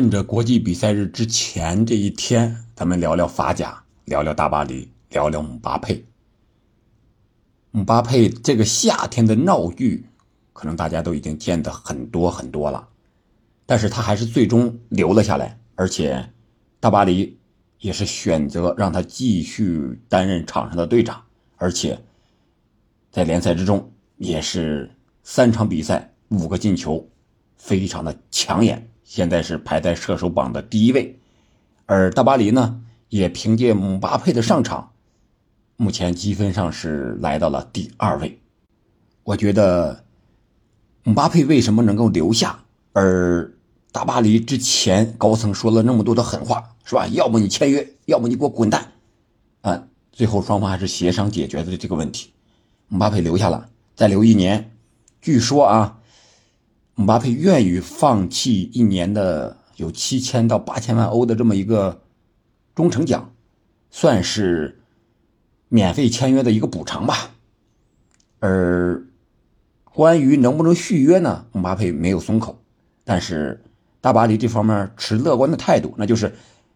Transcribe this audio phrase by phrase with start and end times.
[0.00, 6.02] 趁着国际比赛日之前这一天，咱们聊聊法甲，聊聊大巴黎，聊聊姆巴佩。
[7.70, 10.06] 姆巴佩这个夏天的闹剧，
[10.54, 12.88] 可能大家都已经见得很多很多了，
[13.66, 16.30] 但是他还是最终留了下来，而且
[16.80, 17.38] 大巴黎
[17.80, 21.22] 也是选择让他继续担任场上的队长，
[21.58, 22.02] 而且
[23.10, 24.90] 在联赛之中也是
[25.22, 27.06] 三场比赛五个进球，
[27.58, 28.86] 非常的抢眼。
[29.10, 31.18] 现在是排在射手榜的第一位，
[31.86, 34.92] 而大巴黎呢，也凭借姆巴佩的上场，
[35.74, 38.38] 目前积分上是来到了第二位。
[39.24, 40.04] 我觉得
[41.02, 42.62] 姆巴佩为什么能够留下，
[42.92, 43.52] 而
[43.90, 47.08] 大巴黎之前高层说了那么多的狠话，是吧？
[47.08, 48.92] 要么你签约，要么你给我滚蛋，
[49.62, 52.30] 啊，最后双方还是协商解决的这个问题，
[52.86, 54.70] 姆巴佩留下了，再留一年，
[55.20, 55.96] 据说啊。
[57.00, 62.02] 姆巴佩愿意放弃一年的有七千到八千万欧的这么一个
[62.74, 63.32] 忠诚奖，
[63.90, 64.82] 算是
[65.70, 67.30] 免费签约的一个补偿吧。
[68.40, 69.02] 而
[69.94, 71.46] 关于能不能续约呢？
[71.52, 72.58] 姆巴佩没有松口，
[73.02, 73.64] 但是
[74.02, 76.34] 大巴黎这方面持乐观的态度，那就是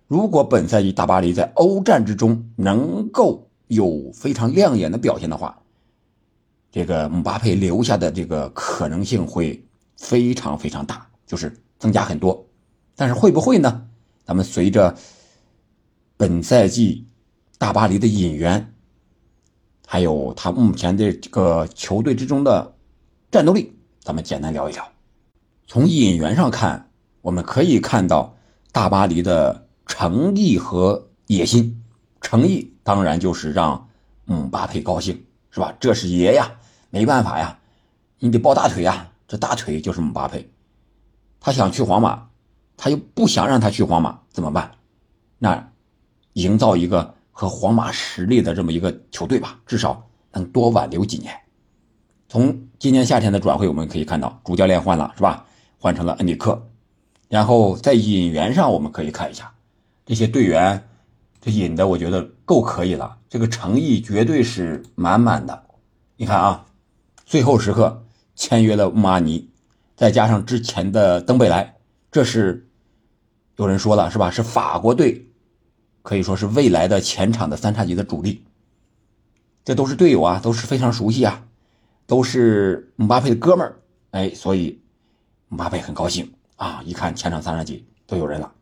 [0.09, 5.61] 如果本赛季大巴黎在欧战之中能够有非常亮眼的表现的话，
[6.72, 9.62] 这个姆巴佩留下的这个可能性会。
[9.97, 12.47] 非常非常大，就是增加很多，
[12.97, 13.87] 但是会不会呢？
[14.25, 14.97] 咱们随着
[16.17, 17.06] 本赛季
[17.59, 18.75] 大巴黎的引援，
[19.87, 22.75] 还有他目前的这个球队之中的
[23.31, 24.87] 战斗力，咱们简单聊一聊。
[25.67, 28.37] 从引援上看，我们可以看到
[28.72, 31.83] 大巴黎的诚意和野心。
[32.20, 33.89] 诚意当然就是让
[34.25, 35.75] 姆巴佩高兴，是吧？
[35.78, 36.50] 这是爷呀，
[36.89, 37.59] 没办法呀，
[38.19, 39.11] 你得抱大腿呀。
[39.27, 40.48] 这大腿就是姆巴佩，
[41.41, 42.28] 他想去皇马，
[42.77, 44.70] 他又不想让他去皇马，怎么办？
[45.39, 45.72] 那
[46.34, 51.34] 营造一个和皇马实力的这么一个球队吧，至少能多挽留几年。
[52.28, 55.47] 从今年夏天的转会，我们可以看到主教练换了，是吧？
[55.78, 56.69] 换成了恩里克。
[57.28, 59.53] 然后在引援上，我们可以看一下
[60.04, 60.87] 这些队员，
[61.41, 65.65] 这引的我觉得够可以了，这个诚意绝对是满满的。
[66.16, 66.66] 你看啊，
[67.25, 68.03] 最后时刻。
[68.37, 69.49] 签约了穆阿尼，
[69.97, 71.77] 再加上之前的登贝莱，
[72.11, 72.69] 这是
[73.56, 74.31] 有人说了是吧？
[74.31, 75.28] 是法国队
[76.03, 78.45] 可以说是未来的前场的三叉戟的主力。
[79.65, 81.47] 这都是队友啊，都是非常熟悉啊，
[82.06, 83.81] 都是姆巴佩的哥们儿。
[84.11, 84.81] 哎，所以
[85.49, 86.83] 姆巴佩很高兴啊！
[86.84, 88.53] 一看前场三叉戟都有人了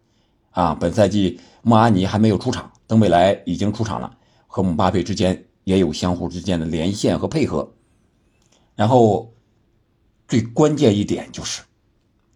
[0.51, 0.75] 啊！
[0.75, 4.17] 本赛季穆阿尼还没有出场，登贝莱已经出场了，
[4.47, 7.73] 和姆巴佩之间也有相互之间的连线和配合，
[8.77, 9.33] 然后。
[10.33, 11.61] 最关键一点就是，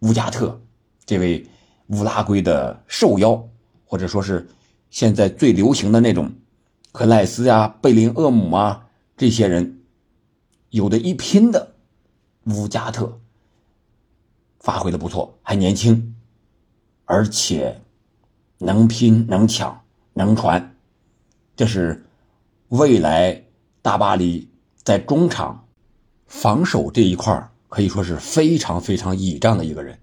[0.01, 0.61] 乌加特
[1.07, 1.47] 这位
[1.87, 3.49] 乌拉圭的受邀，
[3.87, 4.47] 或者说是
[4.91, 6.31] 现在最流行的那种
[6.93, 8.87] 克莱斯呀、贝林厄姆啊
[9.17, 9.81] 这些人，
[10.69, 11.75] 有的一拼的
[12.45, 13.19] 乌加特
[14.61, 16.15] 发挥的不错，还年轻，
[17.07, 17.81] 而且
[18.59, 20.77] 能拼能抢能传，
[21.57, 22.05] 这是
[22.69, 23.43] 未来
[23.81, 24.51] 大巴黎
[24.83, 25.67] 在中场
[26.27, 29.99] 防守这一块可以说是非常非常倚仗的一个人。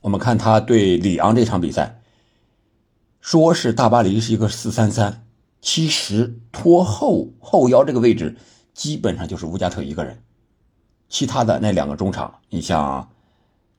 [0.00, 2.00] 我们看他对里昂这场比赛，
[3.20, 5.26] 说是大巴黎是一个四三三，
[5.60, 8.36] 其实拖后后腰这个位置
[8.72, 10.22] 基本上就是乌加特一个人，
[11.08, 13.10] 其他的那两个中场，你像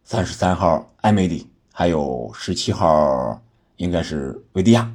[0.03, 3.41] 三十三号埃梅里，还有十七号
[3.77, 4.93] 应该是维迪亚、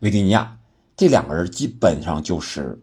[0.00, 0.58] 维迪尼亚，
[0.94, 2.78] 这两个人基本上就是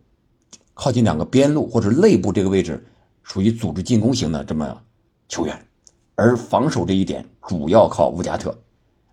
[0.73, 2.83] 靠近两个边路或者内部这个位置，
[3.21, 4.81] 属于组织进攻型的这么。
[5.33, 5.67] 球员，
[6.13, 8.55] 而防守这一点主要靠乌加特，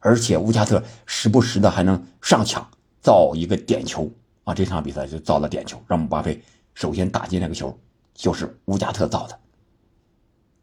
[0.00, 2.68] 而且乌加特时不时的还能上抢
[3.00, 4.06] 造一个点球
[4.44, 4.52] 啊！
[4.52, 6.38] 这场比赛就造了点球，让姆巴佩
[6.74, 7.74] 首先打进那个球
[8.12, 9.38] 就是乌加特造的。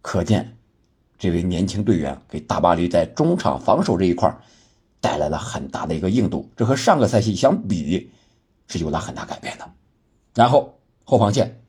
[0.03, 0.56] 可见，
[1.17, 4.31] 这位年轻队员给大巴黎在中场防守这一块
[5.01, 8.11] 带来了很大的一个硬度，这和上个赛季相比
[8.67, 9.67] 是有了很大改变的。
[10.35, 11.59] 然后后防线，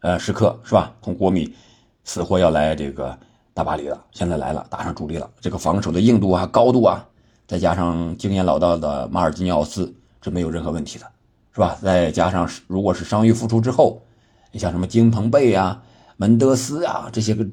[0.00, 0.94] 呃，时刻是吧？
[1.00, 1.54] 从国米。
[2.04, 3.16] 死活要来这个
[3.54, 5.30] 大巴黎了，现在来了，打上主力了。
[5.40, 7.06] 这个防守的硬度啊、高度啊，
[7.46, 11.06] 再加上经验老道的马尔基尼奥斯，这没有任何问题的，
[11.52, 11.76] 是吧？
[11.80, 14.02] 再加上如果是伤愈复出之后，
[14.50, 15.82] 你像什么金彭贝啊、
[16.16, 17.46] 门德斯啊这些个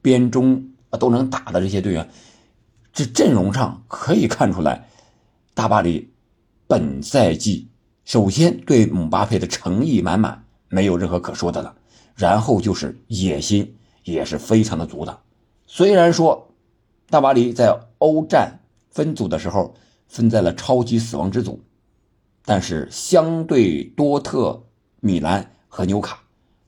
[0.00, 2.08] 边中啊都能打的这些队员，
[2.92, 4.86] 这阵容上可以看出来，
[5.52, 6.12] 大巴黎
[6.66, 7.68] 本赛季
[8.04, 11.74] 首先对姆巴佩的诚意满满，没有任何可说的了，
[12.14, 13.76] 然后就是野心。
[14.12, 15.20] 也是非常的足的。
[15.66, 16.52] 虽然说
[17.08, 18.58] 大巴黎在欧战
[18.90, 19.74] 分组的时候
[20.08, 21.62] 分在了超级死亡之组，
[22.44, 24.62] 但是相对多特、
[25.00, 26.20] 米兰和纽卡，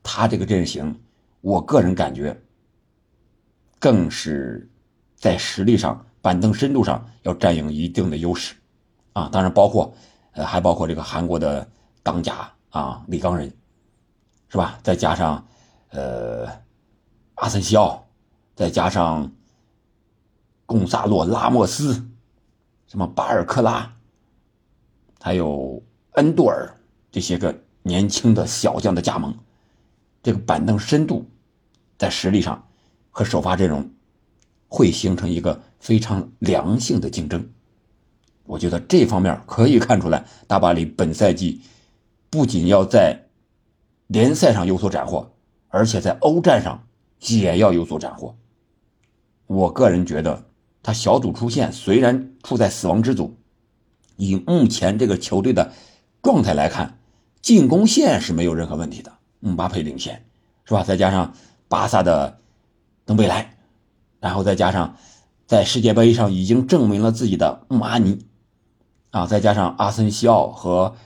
[0.03, 1.00] 他这个阵型，
[1.41, 2.41] 我个人感觉
[3.79, 4.71] 更是
[5.17, 8.55] 在实力上、板凳深度上要占有一定的优势
[9.12, 9.29] 啊！
[9.33, 9.93] 当然，包括
[10.33, 11.69] 呃，还包括这个韩国的
[12.03, 13.53] 当家啊李刚人，
[14.49, 14.79] 是吧？
[14.83, 15.44] 再加上
[15.91, 16.47] 呃
[17.43, 18.06] 阿森西奥，
[18.55, 19.33] 再加上
[20.65, 22.06] 贡萨洛拉莫斯。
[22.87, 23.93] 什么巴尔克拉，
[25.21, 26.73] 还有恩杜尔
[27.11, 27.53] 这些个
[27.83, 29.35] 年轻的小将的加盟，
[30.23, 31.29] 这个板凳深度
[31.99, 32.65] 在实力上
[33.11, 33.91] 和首发阵容
[34.69, 37.50] 会形成一个非常良性的竞争。
[38.44, 41.61] 我觉得这方面可以看出来，大巴黎本赛季
[42.31, 43.19] 不仅要在
[44.06, 45.33] 联赛上有所斩获，
[45.71, 46.87] 而且在欧战上
[47.28, 48.36] 也要有所斩获。
[49.46, 50.44] 我个人觉得。
[50.84, 53.36] 他小组出线，虽然处在死亡之组，
[54.16, 55.70] 以目前这个球队的
[56.24, 56.98] 状态来看，
[57.40, 59.12] 进攻线是没有任何问题的。
[59.38, 60.24] 姆巴佩领先，
[60.64, 60.82] 是吧？
[60.82, 61.34] 再加上
[61.69, 62.36] 巴萨的
[63.04, 63.56] 登贝莱，
[64.19, 64.96] 然后再加上
[65.46, 68.26] 在世界杯上已经证明了自己的穆阿尼，
[69.12, 70.96] 啊，再加上阿森西奥和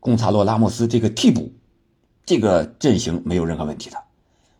[0.00, 1.52] 贡萨洛拉莫斯这个替补，
[2.24, 4.07] 这个阵型没有任何问题的。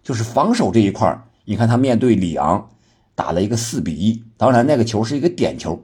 [0.09, 2.71] 就是防守这一块你看他面对里昂。
[3.15, 5.83] 打了一个四比一，当然那个球是一个点球，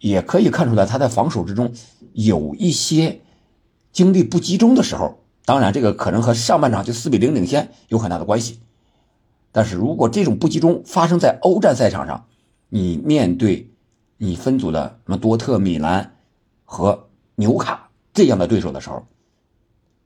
[0.00, 1.72] 也可以看出来他在防守之中
[2.12, 3.20] 有一些
[3.92, 5.20] 精力不集中的时候。
[5.44, 8.58] 当然，这个可能和上半场就四比零领先有很大的关系。
[9.52, 12.26] 但是如果这种不集中发生在欧战赛场上，
[12.68, 13.70] 你面对
[14.18, 16.16] 你分组的什么多特、米兰
[16.64, 19.06] 和纽卡这样的对手的时候，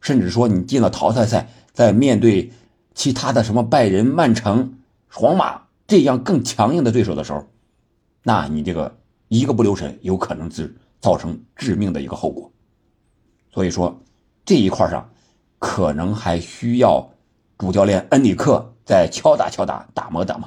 [0.02, 2.52] 甚至说你进了淘汰赛，在面对
[3.00, 4.75] 其他的什么拜仁、曼城、
[5.08, 5.62] 皇马。
[5.87, 7.49] 这样更强硬的对手的时候，
[8.23, 8.99] 那你这个
[9.29, 12.52] 一个不留神，有可能是造成致命的一个后果。
[13.50, 13.99] 所以说
[14.44, 15.11] 这一块上，
[15.58, 17.11] 可能还需要
[17.56, 20.47] 主教练恩里克再敲打敲打、打磨打磨。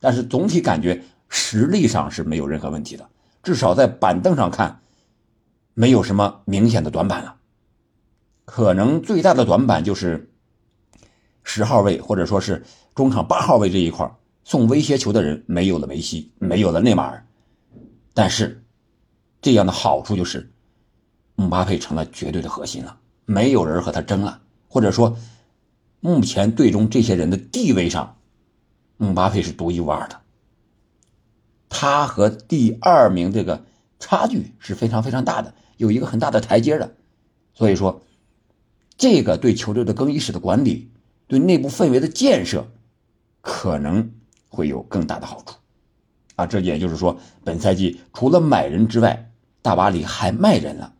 [0.00, 3.08] 但是总体感觉实力上是没有任何问题的，
[3.44, 4.80] 至少在板凳上看，
[5.74, 7.36] 没有什么明显的短板了。
[8.44, 10.33] 可能最大的短板就是
[11.44, 12.64] 十号位或者说是
[12.94, 14.10] 中场八号位这一块
[14.42, 17.24] 送威胁球的人没有了，梅西没有了，内马尔，
[18.12, 18.64] 但是
[19.40, 20.50] 这样的好处就是，
[21.34, 25.16] 姆巴佩成了绝对的核心了，没有人和他争了，或者说，
[26.00, 28.16] 目前队中这些人的地位上，
[28.96, 30.20] 姆巴佩是独一无二的，
[31.68, 33.64] 他和第二名这个
[33.98, 36.94] 差距是非常非常大的，有一个很大的台阶的，
[37.54, 38.02] 所以说，
[38.96, 40.90] 这个对球队的更衣室的管理，
[41.26, 42.66] 对内部氛围的建设，
[43.40, 44.10] 可能。
[44.54, 45.56] 会有更大的好处，
[46.36, 49.32] 啊，这也就是说，本赛季除了买人之外，
[49.62, 50.94] 大巴黎还卖人了，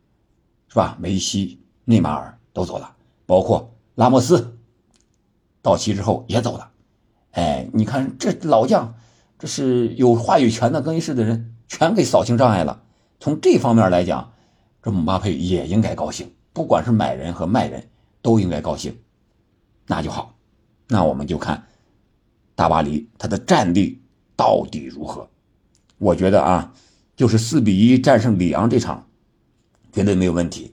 [0.66, 0.96] 是吧？
[0.98, 4.58] 梅西、内马尔都走了，包括拉莫斯，
[5.62, 6.72] 到期之后也走了。
[7.30, 8.96] 哎，你看这老将，
[9.38, 12.82] 这是有话语权的更衣室的人全给扫清障碍了。
[13.20, 14.32] 从这方面来讲，
[14.82, 17.88] 这姆巴佩也应该高兴，不管是买人和卖人，
[18.20, 18.98] 都应该高兴，
[19.86, 20.34] 那就好。
[20.88, 21.66] 那我们就看。
[22.56, 24.00] 大巴黎他的战力
[24.36, 25.28] 到底如何？
[25.98, 26.72] 我觉得啊，
[27.16, 29.08] 就是四比一战胜里昂这场，
[29.92, 30.72] 绝对没有问题。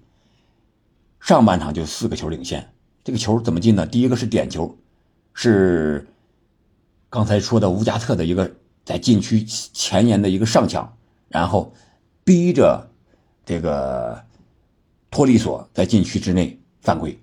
[1.20, 2.72] 上半场就四个球领先，
[3.04, 3.88] 这个球怎么进的？
[3.88, 4.78] 第一个是点球，
[5.34, 6.08] 是
[7.10, 10.96] 刚才说的乌加特的一个在禁区前沿的一个上抢，
[11.30, 11.74] 然后
[12.24, 12.88] 逼着
[13.44, 14.24] 这个
[15.10, 17.20] 托利索在禁区之内犯规，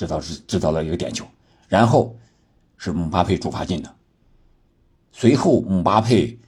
[0.00, 1.26] 制造是制造了一个点球，
[1.68, 2.16] 然后。
[2.82, 3.94] 是姆巴佩主罚进的，
[5.12, 6.38] 随后姆巴佩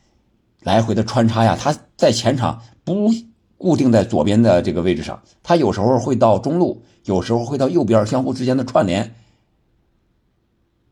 [0.61, 3.11] 来回的穿插呀，他在前场不
[3.59, 9.15] 固定在左边的这个位置上，他有时候会到中路，有时候会到右边，相互之间的串联。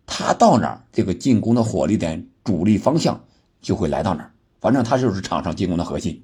[0.04, 3.24] 他到哪儿，这个进攻的火力点、主力方向
[3.62, 4.30] 就会来到哪儿。
[4.60, 6.22] 反正他就是场上进攻的核心。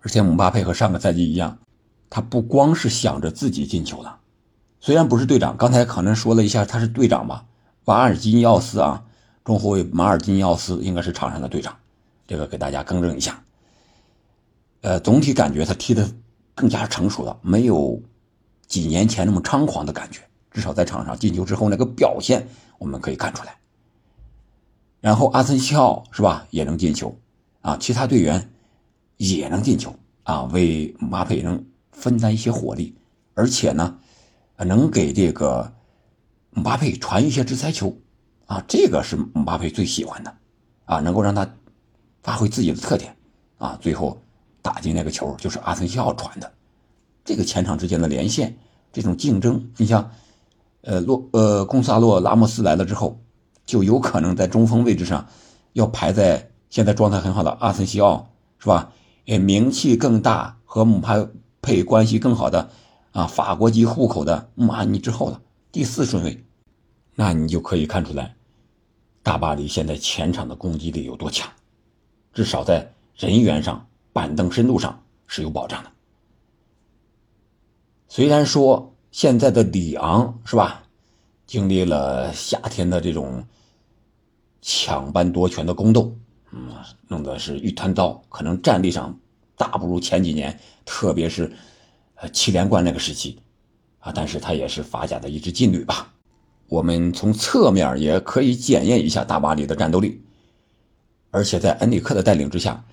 [0.00, 1.58] 而且姆巴佩和上个赛季一样，
[2.08, 4.18] 他不光是想着自己进球了，
[4.80, 7.44] 虽然不是队长，刚才可能说了一下他是队长吧。
[7.84, 9.04] 瓦尔基尼奥斯啊，
[9.44, 11.76] 中后卫马尔基尼奥斯应该是场上的队长，
[12.26, 13.42] 这个给大家更正一下。
[14.82, 16.08] 呃，总体感觉他踢的
[16.54, 18.00] 更加成熟了，没有
[18.66, 20.20] 几年前那么猖狂的感觉。
[20.50, 22.46] 至少在场上进球之后那个表现，
[22.78, 23.56] 我们可以看出来。
[25.00, 27.16] 然后阿森西奥是吧，也能进球
[27.60, 28.50] 啊，其他队员
[29.16, 29.94] 也能进球
[30.24, 32.94] 啊，为马佩能分担一些火力，
[33.34, 33.98] 而且呢，
[34.64, 35.72] 能给这个。
[36.50, 37.94] 姆巴佩传一些直塞球，
[38.46, 40.34] 啊，这个是姆巴佩最喜欢的，
[40.86, 41.48] 啊，能够让他
[42.22, 43.14] 发挥自己的特点，
[43.58, 44.18] 啊，最后
[44.60, 46.50] 打进那个球就是阿森西奥传的。
[47.24, 48.58] 这个前场之间的连线，
[48.92, 50.10] 这种竞争，你像，
[50.80, 53.20] 呃，洛呃，贡萨洛拉莫斯来了之后，
[53.64, 55.24] 就有可能在中锋位置上
[55.74, 58.90] 要排在现在状态很好的阿森西奥，是吧？
[59.26, 61.14] 也名气更大和姆巴
[61.60, 62.70] 佩关系更好的
[63.12, 65.40] 啊，法国籍户口的穆阿尼之后了，
[65.72, 66.44] 第四顺位。
[67.14, 68.36] 那你就可以看出来，
[69.24, 71.50] 大巴黎现在前场的攻击力有多强，
[72.32, 75.90] 至少在人员上、板凳深度上是有保障的。
[78.06, 80.84] 虽然说现在的里昂是吧，
[81.46, 83.44] 经历了夏天的这种
[84.62, 86.16] 抢班夺权的宫斗，
[86.52, 86.72] 嗯，
[87.08, 89.18] 弄得是一团糟，可能战力上
[89.56, 91.52] 大不如前几年，特别是
[92.20, 93.38] 呃七连冠那个时期
[94.00, 96.12] 啊，但是他也是法甲的一支劲旅吧。
[96.68, 100.22] 我们从侧面也可以检验一下大巴黎的战斗力，
[101.30, 102.84] 而且在恩里克的带领之下，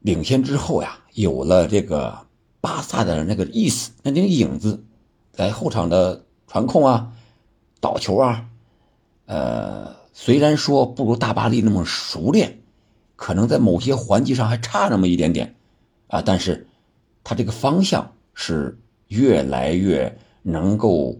[0.00, 2.26] 领先之后呀，有了这个
[2.60, 4.84] 巴萨的那个意思，那那个影子，
[5.32, 7.12] 在后场的传控啊、
[7.80, 8.46] 倒球啊，
[9.24, 12.60] 呃，虽然说不如大巴黎那么熟练，
[13.16, 15.54] 可能在某些环节上还差那么一点点
[16.08, 16.66] 啊，但是
[17.24, 18.78] 他这个方向是
[19.08, 21.18] 越来越能够。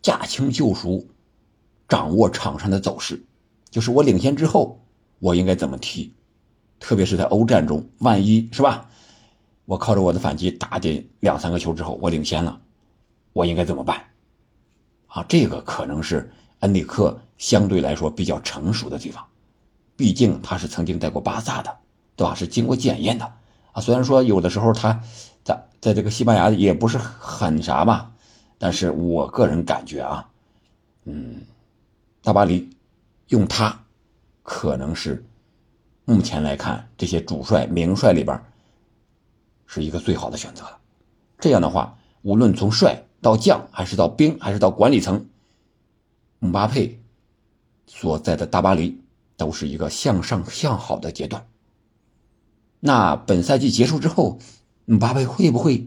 [0.00, 1.04] 驾轻就熟，
[1.88, 3.20] 掌握场上的走势，
[3.68, 4.80] 就是我领先之后，
[5.18, 6.14] 我应该怎么踢？
[6.78, 8.88] 特别是在欧战中，万一是吧？
[9.64, 12.58] 我靠着我的反击打进两三个球之后，我领先了，
[13.32, 14.02] 我应该怎么办？
[15.08, 19.26] 啊，这个可能是恩里克相对来说比较成熟的地方，
[19.96, 21.76] 毕竟他是曾经带过巴萨的，
[22.14, 22.34] 对吧？
[22.36, 23.30] 是经过检验的
[23.72, 23.82] 啊。
[23.82, 25.02] 虽然说有的时候他
[25.44, 28.12] 在在这个西班牙也不是很啥吧。
[28.58, 30.28] 但是我个人感觉啊，
[31.04, 31.42] 嗯，
[32.22, 32.68] 大巴黎
[33.28, 33.84] 用他
[34.42, 35.24] 可能是
[36.04, 38.42] 目前来看这些主帅名帅里边
[39.66, 40.78] 是一个最好的选择了。
[41.38, 45.24] 这样的话，无论从帅到将，还是到兵，还是到管理层，
[46.40, 47.00] 姆巴佩
[47.86, 49.00] 所在的大巴黎
[49.36, 51.46] 都是一个向上向好的阶段。
[52.80, 54.38] 那本赛季结束之后，
[54.90, 55.86] 姆巴佩会不会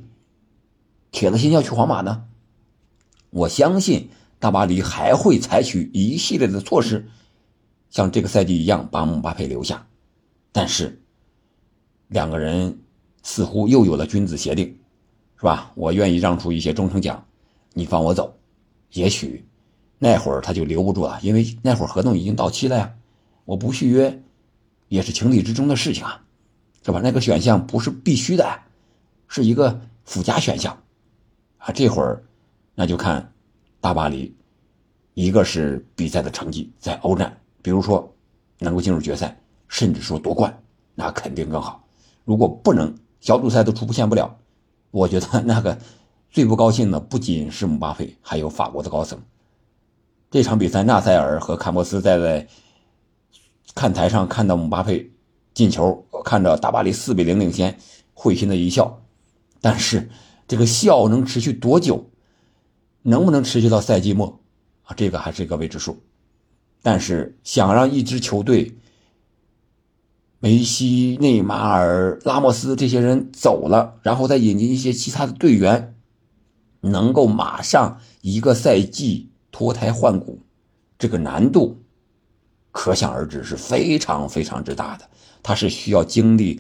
[1.10, 2.26] 铁了心要去皇马呢？
[3.32, 7.10] 我相信大巴黎还会采取一系列的措施，
[7.90, 9.88] 像这个赛季一样把姆巴佩留下。
[10.52, 11.02] 但是
[12.10, 12.80] 两个人
[13.24, 14.68] 似乎又有了君子协定，
[15.36, 15.72] 是吧？
[15.74, 17.26] 我愿意让出一些忠诚奖，
[17.74, 18.38] 你放我走。
[18.92, 19.44] 也许
[19.98, 22.94] 那会儿他就留不住了，因为那会儿合同已经到期了呀。
[23.46, 24.22] 我不续约
[24.90, 26.24] 也是情理之中的事情啊，
[26.86, 27.02] 是吧？
[27.04, 28.60] 那个选项不是必须的，
[29.32, 30.78] 是一个附加选项
[31.58, 31.72] 啊。
[31.72, 32.24] 这会儿。
[32.74, 33.32] 那就看
[33.82, 34.34] 大巴黎，
[35.14, 38.12] 一个是比赛的成绩，在欧战，比如说
[38.60, 40.58] 能够进入决赛，甚至说夺冠，
[40.96, 41.86] 那肯定更好。
[42.24, 44.40] 如果不能，小组赛都出现不了，
[44.90, 45.78] 我觉得那个
[46.30, 49.22] 最不高兴的不仅是姆巴佩，还有法国的高层。
[50.32, 52.48] 这场比赛，纳塞尔和坎波斯在在
[53.76, 55.12] 看台上看到姆巴佩
[55.54, 57.78] 进球，看着大巴黎四比零领先，
[58.14, 59.01] 会心的一笑。
[59.62, 60.10] 但是
[60.48, 62.10] 这个效能持续多久？
[63.04, 64.42] 能不能持续到赛季末
[64.84, 64.94] 啊？
[64.96, 66.04] 这个还是一个未知数。
[66.84, 68.76] 但是想让一支球队，
[70.40, 75.96] 梅西、内马尔、拉莫斯这些人走了，然后再引进一些其他的队员，
[76.82, 80.42] 能够马上一个赛季脱胎换骨，
[80.98, 81.84] 这个难度
[82.72, 85.08] 可想而知，是非常非常之大的。
[85.44, 86.60] 他是需要经历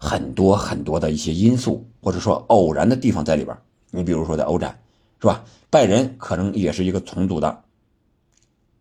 [0.00, 3.56] 很多很多的一些因素，或者说偶然的地方在里边。
[3.92, 4.76] 你比如说在欧战。
[5.22, 5.44] 是吧？
[5.68, 7.62] 拜仁可能也是一个重组的，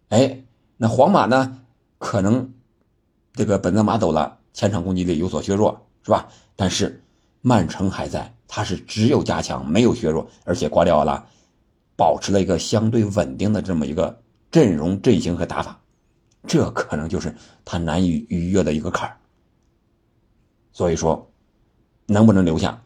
[0.07, 0.41] 哎，
[0.77, 1.59] 那皇马呢？
[1.97, 2.53] 可能
[3.33, 6.29] 这个本泽马走了，前场攻击力有所削弱，是吧？
[6.55, 7.03] 但是
[7.41, 11.21] 曼城还在，他是只有加强没有削弱，而且瓜迪奥拉
[11.97, 14.17] 保持了一个相对稳定的这么一个
[14.49, 15.77] 阵容阵型和打法，
[16.47, 17.35] 这可能就是
[17.65, 19.17] 他难以逾越的一个坎儿。
[20.71, 21.29] 所以说，
[22.05, 22.81] 能不能留下，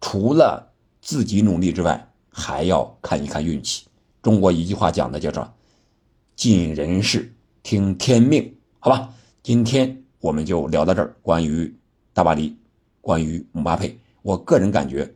[0.00, 2.04] 除了自己努力之外。
[2.30, 3.84] 还要看一看运气。
[4.22, 5.52] 中国一句话讲的叫做
[6.36, 9.12] “尽人事，听天命”，好吧？
[9.42, 11.16] 今天我们就聊到这儿。
[11.20, 11.74] 关于
[12.12, 12.56] 大巴黎，
[13.00, 15.12] 关于姆巴佩，我个人感觉，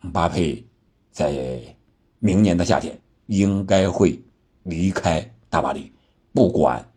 [0.00, 0.64] 姆巴佩
[1.10, 1.60] 在
[2.20, 4.22] 明年的夏天应该会
[4.62, 5.90] 离开大巴黎，
[6.32, 6.88] 不管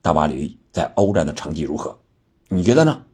[0.00, 1.94] 大巴黎在欧战的成绩如何，
[2.48, 3.04] 你觉得呢？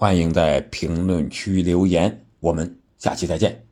[0.00, 3.67] 欢迎在评论区留言，我们下期再见。